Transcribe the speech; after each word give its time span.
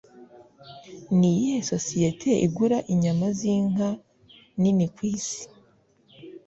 Niyihe 1.17 1.59
sosiyete 1.71 2.29
igura 2.45 2.77
inyama 2.93 3.25
zinka 3.39 3.87
nini 4.59 4.85
kwisi? 4.95 5.41